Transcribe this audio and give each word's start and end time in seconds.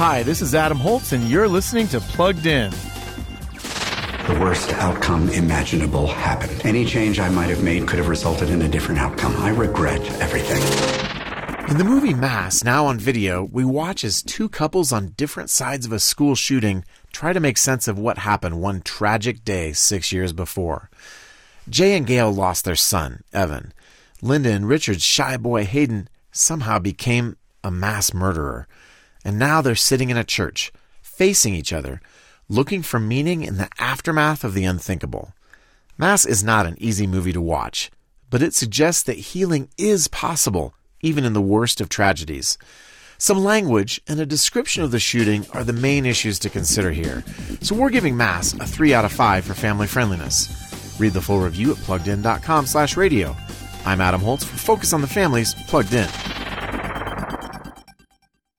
Hi, 0.00 0.22
this 0.22 0.40
is 0.40 0.54
Adam 0.54 0.78
Holz, 0.78 1.12
and 1.12 1.24
you're 1.24 1.46
listening 1.46 1.86
to 1.88 2.00
Plugged 2.00 2.46
In. 2.46 2.70
The 2.70 4.38
worst 4.40 4.72
outcome 4.72 5.28
imaginable 5.28 6.06
happened. 6.06 6.64
Any 6.64 6.86
change 6.86 7.20
I 7.20 7.28
might 7.28 7.50
have 7.50 7.62
made 7.62 7.86
could 7.86 7.98
have 7.98 8.08
resulted 8.08 8.48
in 8.48 8.62
a 8.62 8.68
different 8.68 8.98
outcome. 8.98 9.36
I 9.36 9.50
regret 9.50 10.00
everything. 10.22 10.62
In 11.68 11.76
the 11.76 11.84
movie 11.84 12.14
Mass, 12.14 12.64
now 12.64 12.86
on 12.86 12.98
video, 12.98 13.44
we 13.44 13.62
watch 13.62 14.02
as 14.02 14.22
two 14.22 14.48
couples 14.48 14.90
on 14.90 15.08
different 15.18 15.50
sides 15.50 15.84
of 15.84 15.92
a 15.92 15.98
school 15.98 16.34
shooting 16.34 16.82
try 17.12 17.34
to 17.34 17.38
make 17.38 17.58
sense 17.58 17.86
of 17.86 17.98
what 17.98 18.16
happened 18.16 18.62
one 18.62 18.80
tragic 18.80 19.44
day 19.44 19.74
six 19.74 20.12
years 20.12 20.32
before. 20.32 20.88
Jay 21.68 21.94
and 21.94 22.06
Gail 22.06 22.32
lost 22.32 22.64
their 22.64 22.74
son, 22.74 23.22
Evan. 23.34 23.74
Linda 24.22 24.50
and 24.50 24.66
Richard's 24.66 25.04
shy 25.04 25.36
boy, 25.36 25.66
Hayden, 25.66 26.08
somehow 26.32 26.78
became 26.78 27.36
a 27.62 27.70
mass 27.70 28.14
murderer. 28.14 28.66
And 29.24 29.38
now 29.38 29.60
they're 29.60 29.74
sitting 29.74 30.10
in 30.10 30.16
a 30.16 30.24
church, 30.24 30.72
facing 31.02 31.54
each 31.54 31.72
other, 31.72 32.00
looking 32.48 32.82
for 32.82 32.98
meaning 32.98 33.42
in 33.42 33.56
the 33.56 33.68
aftermath 33.78 34.44
of 34.44 34.54
the 34.54 34.64
unthinkable. 34.64 35.34
Mass 35.98 36.24
is 36.24 36.42
not 36.42 36.66
an 36.66 36.76
easy 36.78 37.06
movie 37.06 37.32
to 37.32 37.40
watch, 37.40 37.90
but 38.30 38.42
it 38.42 38.54
suggests 38.54 39.02
that 39.02 39.18
healing 39.18 39.68
is 39.76 40.08
possible, 40.08 40.74
even 41.02 41.24
in 41.24 41.32
the 41.32 41.40
worst 41.40 41.80
of 41.80 41.88
tragedies. 41.88 42.56
Some 43.18 43.44
language 43.44 44.00
and 44.08 44.18
a 44.18 44.24
description 44.24 44.82
of 44.82 44.92
the 44.92 44.98
shooting 44.98 45.44
are 45.52 45.62
the 45.62 45.74
main 45.74 46.06
issues 46.06 46.38
to 46.38 46.48
consider 46.48 46.90
here, 46.90 47.22
so 47.60 47.74
we're 47.74 47.90
giving 47.90 48.16
Mass 48.16 48.54
a 48.54 48.66
3 48.66 48.94
out 48.94 49.04
of 49.04 49.12
5 49.12 49.44
for 49.44 49.52
family 49.52 49.86
friendliness. 49.86 50.96
Read 50.98 51.12
the 51.12 51.20
full 51.20 51.40
review 51.40 51.72
at 51.72 51.76
pluggedin.com 51.78 52.64
slash 52.64 52.96
radio. 52.96 53.36
I'm 53.84 54.00
Adam 54.00 54.22
Holz 54.22 54.44
for 54.44 54.56
Focus 54.56 54.94
on 54.94 55.02
the 55.02 55.06
Family's 55.06 55.52
Plugged 55.68 55.92
In. 55.92 56.08